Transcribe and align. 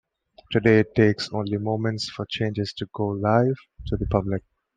Today 0.51 0.79
it 0.79 0.95
takes 0.95 1.29
only 1.31 1.57
moments 1.59 2.09
for 2.09 2.25
changes 2.27 2.73
to 2.79 2.89
go 2.91 3.09
live 3.09 3.53
to 3.85 3.97
the 3.97 4.07
public. 4.07 4.43